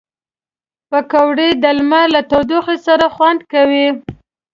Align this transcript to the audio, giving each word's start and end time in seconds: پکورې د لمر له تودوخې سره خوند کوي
پکورې 0.89 1.49
د 1.63 1.65
لمر 1.77 2.05
له 2.15 2.21
تودوخې 2.31 2.77
سره 2.87 3.05
خوند 3.15 3.39
کوي 3.53 3.87